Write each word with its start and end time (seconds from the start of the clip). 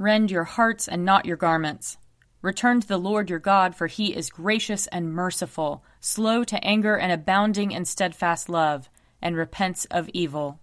Rend 0.00 0.30
your 0.30 0.44
hearts 0.44 0.88
and 0.88 1.04
not 1.04 1.26
your 1.26 1.36
garments. 1.36 1.98
Return 2.40 2.80
to 2.80 2.88
the 2.88 2.96
Lord 2.96 3.28
your 3.28 3.38
God, 3.38 3.76
for 3.76 3.86
he 3.86 4.16
is 4.16 4.30
gracious 4.30 4.86
and 4.86 5.12
merciful, 5.12 5.84
slow 6.00 6.42
to 6.42 6.64
anger 6.64 6.96
and 6.96 7.12
abounding 7.12 7.70
in 7.70 7.84
steadfast 7.84 8.48
love, 8.48 8.88
and 9.20 9.36
repents 9.36 9.84
of 9.90 10.08
evil. 10.14 10.58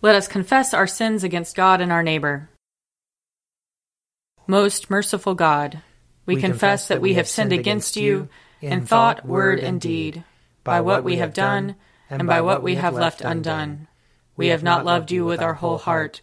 Let 0.00 0.14
us 0.14 0.28
confess 0.28 0.72
our 0.72 0.86
sins 0.86 1.24
against 1.24 1.56
God 1.56 1.82
and 1.82 1.92
our 1.92 2.02
neighbor. 2.02 2.48
Most 4.46 4.88
merciful 4.88 5.34
God, 5.34 5.82
we, 6.24 6.36
we 6.36 6.40
confess 6.40 6.88
that 6.88 7.02
we 7.02 7.12
have 7.14 7.28
sinned 7.28 7.52
against 7.52 7.98
you 7.98 8.30
in 8.62 8.86
thought, 8.86 9.26
word, 9.26 9.60
and 9.60 9.78
deed, 9.78 10.24
by 10.64 10.80
what 10.80 11.04
we 11.04 11.16
have 11.16 11.34
done 11.34 11.76
and 12.08 12.26
by 12.26 12.40
what 12.40 12.62
we 12.62 12.76
have 12.76 12.94
left 12.94 13.20
undone. 13.20 13.88
We 14.38 14.46
have 14.46 14.62
not 14.62 14.86
loved 14.86 15.10
you 15.10 15.26
with 15.26 15.42
our 15.42 15.52
whole 15.52 15.76
heart. 15.76 16.22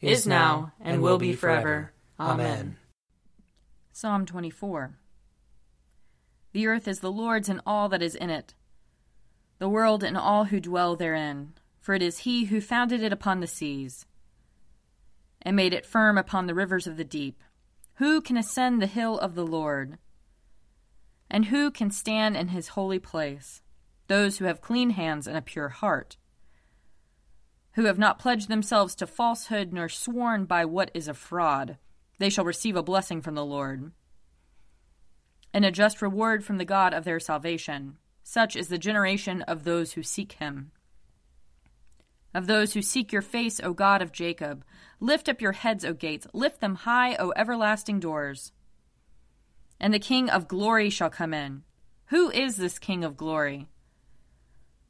is 0.00 0.26
now, 0.26 0.72
and 0.80 1.02
will 1.02 1.18
be 1.18 1.32
forever. 1.32 1.92
Amen. 2.18 2.76
Psalm 3.92 4.26
24. 4.26 4.98
The 6.52 6.66
earth 6.66 6.88
is 6.88 7.00
the 7.00 7.12
Lord's 7.12 7.48
and 7.48 7.60
all 7.66 7.88
that 7.88 8.02
is 8.02 8.14
in 8.14 8.30
it, 8.30 8.54
the 9.58 9.68
world 9.68 10.02
and 10.02 10.16
all 10.16 10.44
who 10.44 10.60
dwell 10.60 10.96
therein, 10.96 11.54
for 11.80 11.94
it 11.94 12.02
is 12.02 12.20
he 12.20 12.46
who 12.46 12.60
founded 12.60 13.02
it 13.02 13.12
upon 13.12 13.40
the 13.40 13.46
seas, 13.46 14.06
and 15.42 15.56
made 15.56 15.72
it 15.72 15.86
firm 15.86 16.18
upon 16.18 16.46
the 16.46 16.54
rivers 16.54 16.86
of 16.86 16.96
the 16.96 17.04
deep. 17.04 17.42
Who 17.94 18.20
can 18.20 18.36
ascend 18.36 18.82
the 18.82 18.86
hill 18.86 19.18
of 19.18 19.34
the 19.34 19.46
Lord? 19.46 19.98
And 21.30 21.46
who 21.46 21.70
can 21.70 21.90
stand 21.90 22.36
in 22.36 22.48
his 22.48 22.68
holy 22.68 22.98
place? 22.98 23.62
Those 24.08 24.38
who 24.38 24.44
have 24.44 24.60
clean 24.60 24.90
hands 24.90 25.26
and 25.26 25.36
a 25.36 25.42
pure 25.42 25.70
heart, 25.70 26.16
who 27.76 27.84
have 27.84 27.98
not 27.98 28.18
pledged 28.18 28.48
themselves 28.48 28.94
to 28.96 29.06
falsehood 29.06 29.72
nor 29.72 29.88
sworn 29.88 30.44
by 30.44 30.64
what 30.64 30.90
is 30.92 31.08
a 31.08 31.14
fraud. 31.14 31.78
They 32.18 32.28
shall 32.28 32.44
receive 32.44 32.76
a 32.76 32.82
blessing 32.82 33.22
from 33.22 33.34
the 33.34 33.44
Lord 33.44 33.92
and 35.56 35.64
a 35.64 35.70
just 35.70 36.02
reward 36.02 36.44
from 36.44 36.58
the 36.58 36.66
God 36.66 36.92
of 36.92 37.04
their 37.04 37.18
salvation. 37.18 37.96
Such 38.22 38.56
is 38.56 38.68
the 38.68 38.76
generation 38.76 39.40
of 39.40 39.64
those 39.64 39.92
who 39.92 40.02
seek 40.02 40.32
him. 40.32 40.70
Of 42.34 42.46
those 42.46 42.74
who 42.74 42.82
seek 42.82 43.10
your 43.10 43.22
face, 43.22 43.58
O 43.64 43.72
God 43.72 44.02
of 44.02 44.12
Jacob, 44.12 44.66
lift 45.00 45.30
up 45.30 45.40
your 45.40 45.52
heads, 45.52 45.82
O 45.82 45.94
gates, 45.94 46.26
lift 46.34 46.60
them 46.60 46.74
high, 46.74 47.16
O 47.16 47.32
everlasting 47.36 48.00
doors. 48.00 48.52
And 49.80 49.94
the 49.94 49.98
King 49.98 50.28
of 50.28 50.46
glory 50.46 50.90
shall 50.90 51.08
come 51.08 51.32
in. 51.32 51.62
Who 52.08 52.30
is 52.30 52.56
this 52.56 52.78
King 52.78 53.02
of 53.02 53.16
glory? 53.16 53.66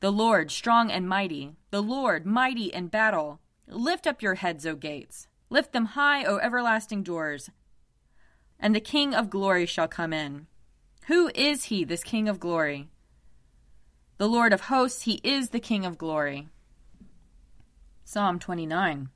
The 0.07 0.13
Lord, 0.13 0.53
strong 0.53 0.93
and 0.93 1.09
mighty, 1.09 1.57
the 1.73 1.83
Lord, 1.83 2.25
mighty 2.25 2.67
in 2.67 2.87
battle. 2.87 3.41
Lift 3.67 4.07
up 4.07 4.23
your 4.23 4.37
heads, 4.37 4.65
O 4.65 4.77
gates, 4.77 5.27
lift 5.51 5.73
them 5.73 5.87
high, 5.87 6.23
O 6.23 6.37
everlasting 6.37 7.03
doors. 7.03 7.51
And 8.61 8.73
the 8.73 8.81
King 8.81 9.17
of 9.17 9.31
glory 9.31 9.67
shall 9.67 9.89
come 9.89 10.13
in. 10.13 10.47
Who 11.09 11.33
is 11.35 11.65
he, 11.65 11.83
this 11.83 12.05
King 12.05 12.29
of 12.29 12.39
glory? 12.39 12.89
The 14.19 14.29
Lord 14.29 14.53
of 14.53 14.61
hosts, 14.71 15.03
he 15.03 15.15
is 15.25 15.49
the 15.49 15.59
King 15.59 15.85
of 15.85 15.99
glory. 15.99 16.51
Psalm 18.05 18.39
29. 18.39 19.09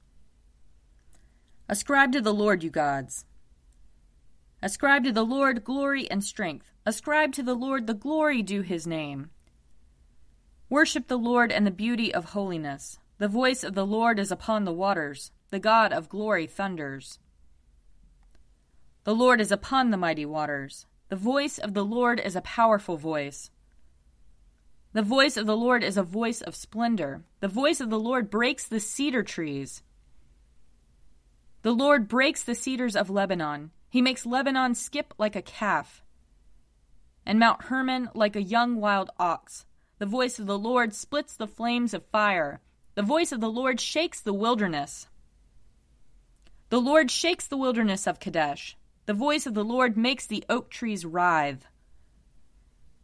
Ascribe 1.69 2.11
to 2.11 2.21
the 2.21 2.35
Lord, 2.35 2.65
you 2.65 2.71
gods. 2.71 3.27
Ascribe 4.61 5.05
to 5.05 5.13
the 5.13 5.25
Lord 5.25 5.63
glory 5.63 6.11
and 6.11 6.25
strength. 6.25 6.73
Ascribe 6.85 7.33
to 7.35 7.45
the 7.45 7.55
Lord 7.55 7.87
the 7.87 7.95
glory 7.95 8.43
due 8.43 8.63
his 8.63 8.89
name. 8.89 9.31
Worship 10.71 11.09
the 11.09 11.19
Lord 11.19 11.51
and 11.51 11.67
the 11.67 11.73
beauty 11.73 12.15
of 12.15 12.27
holiness. 12.27 13.01
The 13.19 13.27
voice 13.27 13.65
of 13.65 13.75
the 13.75 13.85
Lord 13.85 14.21
is 14.21 14.31
upon 14.31 14.65
the 14.65 14.73
waters. 14.73 15.33
The 15.51 15.59
God 15.59 15.93
of 15.93 16.09
glory 16.09 16.47
thunders. 16.47 17.19
The 19.03 19.15
Lord 19.15 19.41
is 19.41 19.51
upon 19.51 19.91
the 19.91 19.97
mighty 19.97 20.25
waters. 20.25 20.87
The 21.09 21.17
voice 21.17 21.59
of 21.59 21.75
the 21.75 21.85
Lord 21.85 22.21
is 22.21 22.37
a 22.37 22.41
powerful 22.43 22.97
voice. 22.97 23.51
The 24.93 25.03
voice 25.03 25.37
of 25.37 25.47
the 25.47 25.57
Lord 25.57 25.83
is 25.83 25.97
a 25.97 26.05
voice 26.05 26.41
of 26.41 26.55
splendor. 26.55 27.25
The 27.41 27.49
voice 27.49 27.81
of 27.81 27.91
the 27.91 27.99
Lord 27.99 28.31
breaks 28.31 28.65
the 28.65 28.79
cedar 28.79 29.25
trees. 29.25 29.83
The 31.63 31.73
Lord 31.73 32.07
breaks 32.07 32.45
the 32.45 32.55
cedars 32.55 32.95
of 32.95 33.11
Lebanon. 33.11 33.73
He 33.89 34.01
makes 34.01 34.25
Lebanon 34.25 34.77
skip 34.77 35.15
like 35.19 35.35
a 35.35 35.43
calf, 35.43 36.05
and 37.27 37.41
Mount 37.41 37.63
Hermon 37.63 38.09
like 38.15 38.37
a 38.37 38.43
young 38.43 38.77
wild 38.77 39.11
ox. 39.19 39.67
The 40.01 40.07
voice 40.07 40.39
of 40.39 40.47
the 40.47 40.59
Lord 40.59 40.95
splits 40.95 41.37
the 41.37 41.47
flames 41.47 41.93
of 41.93 42.07
fire. 42.07 42.63
The 42.95 43.03
voice 43.03 43.33
of 43.33 43.43
the 43.43 43.51
Lord 43.51 43.79
shakes 43.83 44.19
the 44.19 44.33
wilderness. 44.33 45.09
The 46.71 46.81
Lord 46.81 47.11
shakes 47.11 47.47
the 47.47 47.59
wilderness 47.59 48.07
of 48.07 48.19
Kadesh. 48.19 48.79
The 49.05 49.13
voice 49.13 49.45
of 49.45 49.53
the 49.53 49.63
Lord 49.63 49.99
makes 49.99 50.27
the 50.27 50.43
oak 50.49 50.71
trees 50.71 51.05
writhe 51.05 51.67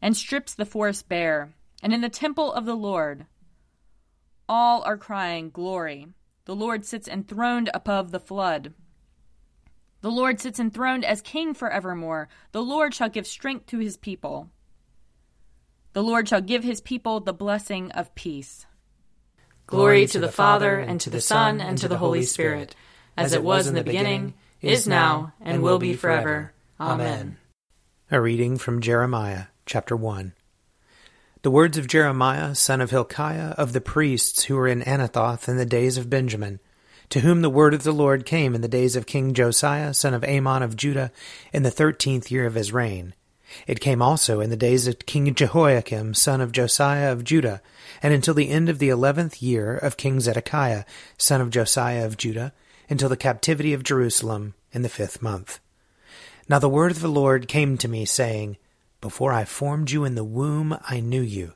and 0.00 0.16
strips 0.16 0.54
the 0.54 0.64
forest 0.64 1.06
bare. 1.06 1.52
And 1.82 1.92
in 1.92 2.00
the 2.00 2.08
temple 2.08 2.50
of 2.50 2.64
the 2.64 2.74
Lord, 2.74 3.26
all 4.48 4.82
are 4.84 4.96
crying, 4.96 5.50
Glory. 5.50 6.08
The 6.46 6.56
Lord 6.56 6.86
sits 6.86 7.08
enthroned 7.08 7.68
above 7.74 8.10
the 8.10 8.20
flood. 8.20 8.72
The 10.00 10.10
Lord 10.10 10.40
sits 10.40 10.58
enthroned 10.58 11.04
as 11.04 11.20
king 11.20 11.52
forevermore. 11.52 12.30
The 12.52 12.62
Lord 12.62 12.94
shall 12.94 13.10
give 13.10 13.26
strength 13.26 13.66
to 13.66 13.80
his 13.80 13.98
people. 13.98 14.48
The 15.96 16.02
Lord 16.02 16.28
shall 16.28 16.42
give 16.42 16.62
his 16.62 16.82
people 16.82 17.20
the 17.20 17.32
blessing 17.32 17.90
of 17.92 18.14
peace. 18.14 18.66
Glory 19.66 20.06
to 20.08 20.18
the 20.18 20.28
Father, 20.28 20.78
and 20.78 21.00
to 21.00 21.08
the 21.08 21.22
Son, 21.22 21.58
and 21.58 21.78
to 21.78 21.88
the 21.88 21.96
Holy 21.96 22.20
Spirit, 22.20 22.76
as 23.16 23.32
it 23.32 23.42
was 23.42 23.66
in 23.66 23.74
the 23.74 23.82
beginning 23.82 24.34
is 24.60 24.86
now, 24.86 25.32
and 25.40 25.62
will 25.62 25.78
be 25.78 25.94
forever. 25.94 26.52
Amen. 26.78 27.38
A 28.10 28.20
reading 28.20 28.58
from 28.58 28.82
Jeremiah, 28.82 29.44
chapter 29.64 29.96
1. 29.96 30.34
The 31.40 31.50
words 31.50 31.78
of 31.78 31.86
Jeremiah, 31.86 32.54
son 32.54 32.82
of 32.82 32.90
Hilkiah, 32.90 33.54
of 33.56 33.72
the 33.72 33.80
priests 33.80 34.44
who 34.44 34.56
were 34.56 34.68
in 34.68 34.82
Anathoth 34.82 35.48
in 35.48 35.56
the 35.56 35.64
days 35.64 35.96
of 35.96 36.10
Benjamin, 36.10 36.60
to 37.08 37.20
whom 37.20 37.40
the 37.40 37.48
word 37.48 37.72
of 37.72 37.84
the 37.84 37.92
Lord 37.92 38.26
came 38.26 38.54
in 38.54 38.60
the 38.60 38.68
days 38.68 38.96
of 38.96 39.06
King 39.06 39.32
Josiah, 39.32 39.94
son 39.94 40.12
of 40.12 40.24
Amon 40.24 40.62
of 40.62 40.76
Judah, 40.76 41.10
in 41.54 41.62
the 41.62 41.70
thirteenth 41.70 42.30
year 42.30 42.44
of 42.44 42.54
his 42.54 42.70
reign. 42.70 43.14
It 43.66 43.80
came 43.80 44.02
also 44.02 44.40
in 44.40 44.50
the 44.50 44.56
days 44.56 44.86
of 44.86 45.06
King 45.06 45.34
Jehoiakim, 45.34 46.14
son 46.14 46.40
of 46.40 46.52
Josiah 46.52 47.12
of 47.12 47.24
Judah, 47.24 47.62
and 48.02 48.12
until 48.12 48.34
the 48.34 48.50
end 48.50 48.68
of 48.68 48.78
the 48.78 48.88
eleventh 48.88 49.42
year 49.42 49.76
of 49.76 49.96
King 49.96 50.20
Zedekiah, 50.20 50.84
son 51.16 51.40
of 51.40 51.50
Josiah 51.50 52.04
of 52.04 52.16
Judah, 52.16 52.52
until 52.88 53.08
the 53.08 53.16
captivity 53.16 53.72
of 53.72 53.82
Jerusalem 53.82 54.54
in 54.72 54.82
the 54.82 54.88
fifth 54.88 55.22
month. 55.22 55.60
Now 56.48 56.58
the 56.58 56.68
word 56.68 56.92
of 56.92 57.00
the 57.00 57.08
Lord 57.08 57.48
came 57.48 57.76
to 57.78 57.88
me, 57.88 58.04
saying, 58.04 58.56
Before 59.00 59.32
I 59.32 59.44
formed 59.44 59.90
you 59.90 60.04
in 60.04 60.14
the 60.14 60.24
womb, 60.24 60.78
I 60.88 61.00
knew 61.00 61.22
you, 61.22 61.54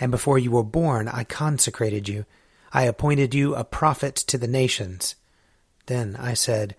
and 0.00 0.10
before 0.10 0.38
you 0.38 0.50
were 0.50 0.62
born, 0.62 1.08
I 1.08 1.24
consecrated 1.24 2.08
you. 2.08 2.26
I 2.72 2.82
appointed 2.82 3.34
you 3.34 3.54
a 3.54 3.64
prophet 3.64 4.16
to 4.16 4.36
the 4.36 4.48
nations. 4.48 5.14
Then 5.86 6.16
I 6.16 6.34
said, 6.34 6.76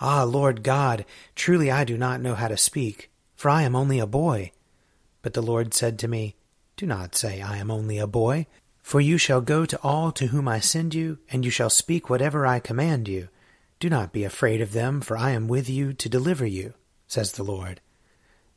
Ah, 0.00 0.24
Lord 0.24 0.62
God, 0.62 1.04
truly 1.34 1.70
I 1.70 1.84
do 1.84 1.98
not 1.98 2.20
know 2.20 2.34
how 2.34 2.48
to 2.48 2.56
speak, 2.56 3.10
for 3.36 3.48
I 3.48 3.62
am 3.62 3.76
only 3.76 3.98
a 3.98 4.06
boy. 4.06 4.52
But 5.22 5.34
the 5.34 5.42
Lord 5.42 5.74
said 5.74 5.98
to 6.00 6.08
me, 6.08 6.36
Do 6.76 6.86
not 6.86 7.14
say, 7.14 7.40
I 7.40 7.56
am 7.58 7.70
only 7.70 7.98
a 7.98 8.06
boy, 8.06 8.46
for 8.82 9.00
you 9.00 9.18
shall 9.18 9.40
go 9.40 9.64
to 9.64 9.80
all 9.82 10.12
to 10.12 10.26
whom 10.26 10.46
I 10.46 10.60
send 10.60 10.94
you, 10.94 11.18
and 11.30 11.44
you 11.44 11.50
shall 11.50 11.70
speak 11.70 12.10
whatever 12.10 12.46
I 12.46 12.58
command 12.60 13.08
you. 13.08 13.28
Do 13.80 13.88
not 13.88 14.12
be 14.12 14.24
afraid 14.24 14.60
of 14.60 14.72
them, 14.72 15.00
for 15.00 15.16
I 15.16 15.30
am 15.30 15.48
with 15.48 15.68
you 15.68 15.92
to 15.94 16.08
deliver 16.08 16.46
you 16.46 16.74
says 17.14 17.32
the 17.32 17.44
Lord. 17.44 17.80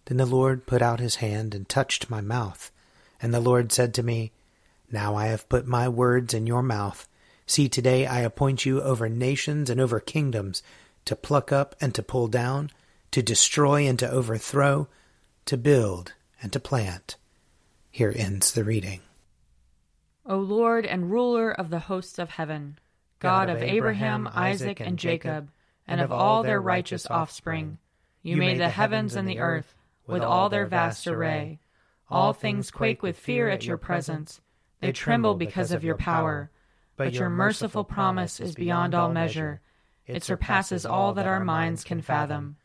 Then 0.05 0.17
the 0.17 0.25
Lord 0.25 0.65
put 0.65 0.81
out 0.81 0.99
his 0.99 1.15
hand 1.15 1.53
and 1.53 1.67
touched 1.67 2.09
my 2.09 2.21
mouth. 2.21 2.71
And 3.21 3.33
the 3.33 3.39
Lord 3.39 3.71
said 3.71 3.93
to 3.95 4.03
me, 4.03 4.31
Now 4.91 5.15
I 5.15 5.27
have 5.27 5.49
put 5.49 5.67
my 5.67 5.87
words 5.87 6.33
in 6.33 6.47
your 6.47 6.63
mouth. 6.63 7.07
See, 7.45 7.69
today 7.69 8.05
I 8.05 8.21
appoint 8.21 8.65
you 8.65 8.81
over 8.81 9.09
nations 9.09 9.69
and 9.69 9.79
over 9.79 9.99
kingdoms, 9.99 10.63
to 11.05 11.15
pluck 11.15 11.51
up 11.51 11.75
and 11.79 11.93
to 11.95 12.03
pull 12.03 12.27
down, 12.27 12.71
to 13.11 13.21
destroy 13.21 13.87
and 13.87 13.97
to 13.99 14.09
overthrow, 14.09 14.87
to 15.45 15.57
build 15.57 16.13
and 16.41 16.51
to 16.53 16.59
plant. 16.59 17.15
Here 17.89 18.13
ends 18.15 18.51
the 18.51 18.63
reading. 18.63 19.01
O 20.25 20.37
Lord 20.37 20.85
and 20.85 21.09
ruler 21.09 21.51
of 21.51 21.69
the 21.69 21.79
hosts 21.79 22.19
of 22.19 22.31
heaven, 22.31 22.77
God, 23.19 23.49
of 23.49 23.61
Abraham, 23.63 24.29
Isaac, 24.33 24.79
and 24.79 24.99
Jacob, 24.99 25.49
and 25.87 26.01
of 26.01 26.11
all 26.11 26.43
their 26.43 26.61
righteous 26.61 27.07
offspring, 27.09 27.77
you 28.21 28.35
made 28.35 28.59
the 28.59 28.69
heavens 28.69 29.15
and 29.15 29.27
the 29.27 29.39
earth, 29.39 29.73
with 30.05 30.21
all 30.21 30.49
their 30.49 30.65
vast 30.65 31.07
array. 31.07 31.59
All 32.09 32.33
things 32.33 32.71
quake 32.71 33.01
with 33.01 33.17
fear 33.17 33.49
at 33.49 33.65
your 33.65 33.77
presence. 33.77 34.41
They 34.79 34.91
tremble 34.91 35.35
because 35.35 35.71
of 35.71 35.83
your 35.83 35.95
power. 35.95 36.51
But 36.95 37.13
your 37.13 37.29
merciful 37.29 37.83
promise 37.83 38.39
is 38.39 38.55
beyond 38.55 38.95
all 38.95 39.11
measure. 39.11 39.61
It 40.07 40.23
surpasses 40.23 40.85
all 40.85 41.13
that 41.13 41.27
our 41.27 41.43
minds 41.43 41.83
can 41.83 42.01
fathom. 42.01 42.57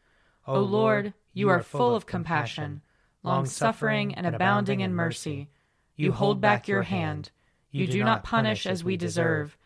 O 0.47 0.61
Lord, 0.61 1.15
you 1.33 1.49
are 1.49 1.63
full 1.63 1.95
of 1.95 2.07
compassion, 2.07 2.83
long 3.23 3.47
suffering 3.47 4.15
and 4.15 4.27
abounding 4.27 4.81
in 4.81 4.95
mercy. 4.95 5.49
You 5.97 6.13
hold 6.13 6.41
back 6.41 6.67
your 6.67 6.83
hand. 6.83 7.31
You 7.71 7.87
do 7.87 8.03
not 8.03 8.25
punish 8.25 8.67
as 8.67 8.83
we 8.83 8.97
deserve. 8.97 9.57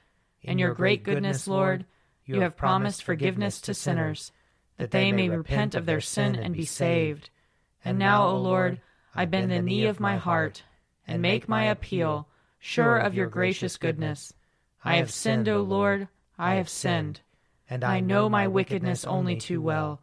In 0.43 0.59
your 0.59 0.75
great 0.75 1.03
goodness, 1.03 1.49
Lord, 1.49 1.87
you 2.25 2.41
have 2.41 2.57
promised 2.57 3.03
forgiveness 3.03 3.61
to 3.63 3.75
sinners 3.75 4.33
that 4.77 4.91
they 4.91 5.13
may 5.13 5.29
repent 5.29 5.75
of 5.75 5.87
their 5.87 6.01
sin 6.01 6.37
and 6.37 6.55
be 6.55 6.65
saved. 6.65 7.31
And 7.85 7.99
now, 7.99 8.27
O 8.27 8.37
Lord, 8.37 8.81
I 9.15 9.25
bend 9.25 9.51
the 9.51 9.63
knee 9.63 9.87
of 9.87 9.99
my 9.99 10.17
heart 10.17 10.63
and 11.07 11.23
make 11.23 11.49
my 11.49 11.65
appeal, 11.65 12.29
sure 12.59 12.99
of 12.99 13.15
your 13.15 13.29
gracious 13.29 13.77
goodness. 13.79 14.35
I 14.85 14.97
have 14.97 15.11
sinned, 15.11 15.49
O 15.49 15.63
Lord, 15.63 16.09
I 16.39 16.57
have 16.57 16.69
sinned, 16.69 17.21
and 17.71 17.83
I 17.83 18.01
know 18.01 18.29
my 18.29 18.47
wickedness 18.47 19.05
only 19.05 19.37
too 19.37 19.61
well. 19.63 20.03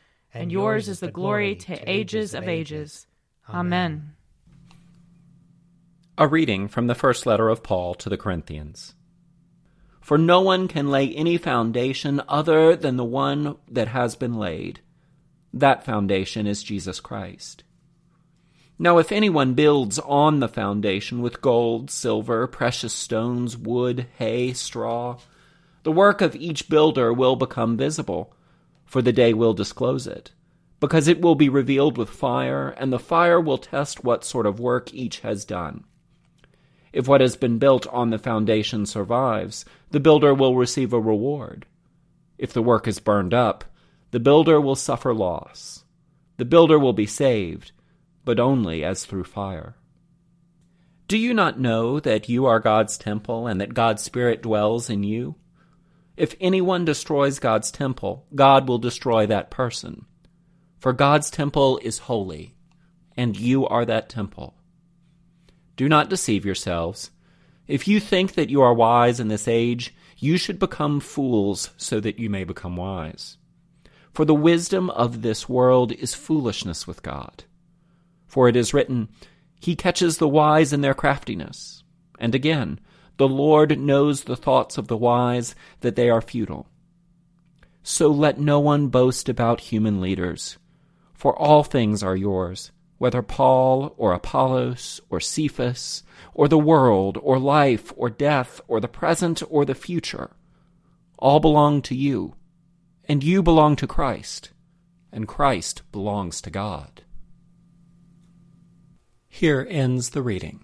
and 0.33 0.51
yours 0.51 0.87
is 0.87 0.99
the 0.99 1.11
glory 1.11 1.55
to 1.55 1.89
ages 1.89 2.33
of 2.33 2.47
ages. 2.47 3.07
Amen. 3.49 4.13
A 6.17 6.27
reading 6.27 6.67
from 6.67 6.87
the 6.87 6.95
first 6.95 7.25
letter 7.25 7.49
of 7.49 7.63
Paul 7.63 7.95
to 7.95 8.09
the 8.09 8.17
Corinthians. 8.17 8.93
For 10.01 10.17
no 10.17 10.41
one 10.41 10.67
can 10.67 10.89
lay 10.89 11.13
any 11.13 11.37
foundation 11.37 12.21
other 12.27 12.75
than 12.75 12.97
the 12.97 13.03
one 13.03 13.57
that 13.69 13.87
has 13.87 14.15
been 14.15 14.35
laid 14.35 14.81
that 15.53 15.83
foundation 15.83 16.47
is 16.47 16.63
Jesus 16.63 16.99
Christ. 16.99 17.63
Now, 18.79 18.97
if 18.97 19.11
anyone 19.11 19.53
builds 19.53 19.99
on 19.99 20.39
the 20.39 20.47
foundation 20.47 21.21
with 21.21 21.41
gold, 21.41 21.91
silver, 21.91 22.47
precious 22.47 22.93
stones, 22.93 23.57
wood, 23.57 24.07
hay, 24.17 24.53
straw, 24.53 25.17
the 25.83 25.91
work 25.91 26.21
of 26.21 26.35
each 26.35 26.69
builder 26.69 27.13
will 27.13 27.35
become 27.35 27.77
visible, 27.77 28.33
for 28.91 29.01
the 29.01 29.13
day 29.13 29.33
will 29.33 29.53
disclose 29.53 30.05
it, 30.05 30.31
because 30.81 31.07
it 31.07 31.21
will 31.21 31.35
be 31.35 31.47
revealed 31.47 31.97
with 31.97 32.09
fire, 32.09 32.71
and 32.71 32.91
the 32.91 32.99
fire 32.99 33.39
will 33.39 33.57
test 33.57 34.03
what 34.03 34.25
sort 34.25 34.45
of 34.45 34.59
work 34.59 34.93
each 34.93 35.21
has 35.21 35.45
done. 35.45 35.85
If 36.91 37.07
what 37.07 37.21
has 37.21 37.37
been 37.37 37.57
built 37.57 37.87
on 37.87 38.09
the 38.09 38.19
foundation 38.19 38.85
survives, 38.85 39.63
the 39.91 40.01
builder 40.01 40.33
will 40.33 40.57
receive 40.57 40.91
a 40.91 40.99
reward. 40.99 41.65
If 42.37 42.51
the 42.51 42.61
work 42.61 42.85
is 42.85 42.99
burned 42.99 43.33
up, 43.33 43.63
the 44.11 44.19
builder 44.19 44.59
will 44.59 44.75
suffer 44.75 45.13
loss. 45.13 45.85
The 46.35 46.43
builder 46.43 46.77
will 46.77 46.91
be 46.91 47.05
saved, 47.05 47.71
but 48.25 48.41
only 48.41 48.83
as 48.83 49.05
through 49.05 49.23
fire. 49.23 49.77
Do 51.07 51.17
you 51.17 51.33
not 51.33 51.57
know 51.57 52.01
that 52.01 52.27
you 52.27 52.45
are 52.45 52.59
God's 52.59 52.97
temple 52.97 53.47
and 53.47 53.61
that 53.61 53.73
God's 53.73 54.03
Spirit 54.03 54.41
dwells 54.41 54.89
in 54.89 55.03
you? 55.03 55.35
If 56.21 56.35
anyone 56.39 56.85
destroys 56.85 57.39
God's 57.39 57.71
temple, 57.71 58.27
God 58.35 58.67
will 58.67 58.77
destroy 58.77 59.25
that 59.25 59.49
person. 59.49 60.05
For 60.77 60.93
God's 60.93 61.31
temple 61.31 61.79
is 61.81 61.97
holy, 61.97 62.53
and 63.17 63.35
you 63.35 63.67
are 63.67 63.85
that 63.85 64.07
temple. 64.07 64.53
Do 65.75 65.89
not 65.89 66.11
deceive 66.11 66.45
yourselves. 66.45 67.09
If 67.67 67.87
you 67.87 67.99
think 67.99 68.35
that 68.35 68.51
you 68.51 68.61
are 68.61 68.71
wise 68.71 69.19
in 69.19 69.29
this 69.29 69.47
age, 69.47 69.95
you 70.19 70.37
should 70.37 70.59
become 70.59 70.99
fools 70.99 71.71
so 71.75 71.99
that 71.99 72.19
you 72.19 72.29
may 72.29 72.43
become 72.43 72.77
wise. 72.77 73.37
For 74.13 74.23
the 74.23 74.35
wisdom 74.35 74.91
of 74.91 75.23
this 75.23 75.49
world 75.49 75.91
is 75.91 76.13
foolishness 76.13 76.85
with 76.85 77.01
God. 77.01 77.45
For 78.27 78.47
it 78.47 78.55
is 78.55 78.75
written, 78.75 79.09
He 79.59 79.75
catches 79.75 80.19
the 80.19 80.27
wise 80.27 80.71
in 80.71 80.81
their 80.81 80.93
craftiness. 80.93 81.83
And 82.19 82.35
again, 82.35 82.79
the 83.21 83.27
Lord 83.27 83.77
knows 83.77 84.23
the 84.23 84.35
thoughts 84.35 84.79
of 84.79 84.87
the 84.87 84.97
wise, 84.97 85.53
that 85.81 85.95
they 85.95 86.09
are 86.09 86.21
futile. 86.21 86.65
So 87.83 88.09
let 88.09 88.39
no 88.39 88.59
one 88.59 88.87
boast 88.87 89.29
about 89.29 89.61
human 89.61 90.01
leaders, 90.01 90.57
for 91.13 91.37
all 91.37 91.63
things 91.63 92.01
are 92.01 92.15
yours, 92.15 92.71
whether 92.97 93.21
Paul 93.21 93.93
or 93.95 94.11
Apollos 94.13 94.99
or 95.11 95.19
Cephas, 95.19 96.01
or 96.33 96.47
the 96.47 96.57
world, 96.57 97.19
or 97.21 97.37
life, 97.37 97.93
or 97.95 98.09
death, 98.09 98.59
or 98.67 98.79
the 98.79 98.87
present, 98.87 99.43
or 99.51 99.65
the 99.65 99.75
future. 99.75 100.31
All 101.19 101.39
belong 101.39 101.83
to 101.83 101.95
you 101.95 102.33
and 103.07 103.23
you 103.23 103.43
belong 103.43 103.75
to 103.75 103.85
Christ, 103.85 104.49
and 105.11 105.27
Christ 105.27 105.83
belongs 105.91 106.41
to 106.41 106.49
God. 106.49 107.03
Here 109.27 109.67
ends 109.69 110.09
the 110.09 110.23
reading. 110.23 110.63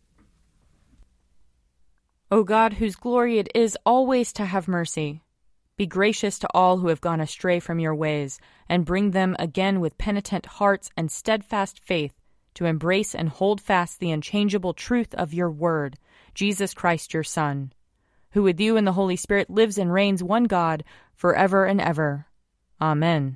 O 2.33 2.45
God, 2.45 2.73
whose 2.73 2.95
glory 2.95 3.39
it 3.39 3.49
is 3.53 3.77
always 3.85 4.31
to 4.33 4.45
have 4.45 4.69
mercy, 4.69 5.21
be 5.75 5.85
gracious 5.85 6.39
to 6.39 6.47
all 6.53 6.77
who 6.77 6.87
have 6.87 7.01
gone 7.01 7.19
astray 7.19 7.59
from 7.59 7.77
your 7.77 7.93
ways, 7.93 8.39
and 8.69 8.85
bring 8.85 9.11
them 9.11 9.35
again 9.37 9.81
with 9.81 9.97
penitent 9.97 10.45
hearts 10.45 10.89
and 10.95 11.11
steadfast 11.11 11.83
faith 11.83 12.13
to 12.53 12.63
embrace 12.63 13.13
and 13.13 13.27
hold 13.27 13.59
fast 13.59 13.99
the 13.99 14.11
unchangeable 14.11 14.73
truth 14.73 15.13
of 15.15 15.33
your 15.33 15.51
word, 15.51 15.97
Jesus 16.33 16.73
Christ 16.73 17.13
your 17.13 17.23
Son, 17.23 17.73
who 18.31 18.43
with 18.43 18.61
you 18.61 18.77
and 18.77 18.87
the 18.87 18.93
Holy 18.93 19.17
Spirit 19.17 19.49
lives 19.49 19.77
and 19.77 19.91
reigns 19.91 20.23
one 20.23 20.45
God 20.45 20.85
for 21.13 21.35
ever 21.35 21.65
and 21.65 21.81
ever. 21.81 22.27
Amen. 22.79 23.35